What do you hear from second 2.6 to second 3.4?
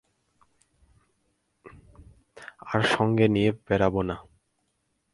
আর সঙ্গে